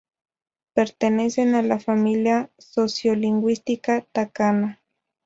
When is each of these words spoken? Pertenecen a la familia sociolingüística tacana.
Pertenecen 0.73 1.53
a 1.53 1.61
la 1.61 1.77
familia 1.79 2.49
sociolingüística 2.57 4.01
tacana. 4.11 4.81